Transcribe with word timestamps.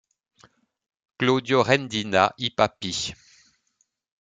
Claudio 1.19 1.61
Rendina, 1.61 2.33
I 2.37 2.49
Papi. 2.55 3.13